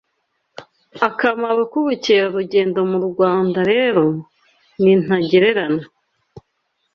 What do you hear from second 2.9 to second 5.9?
mu Rwanda rero ni ntagereranywa